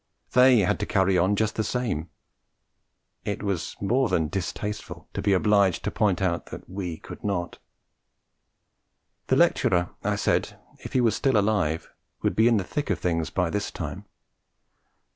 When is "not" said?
7.23-7.59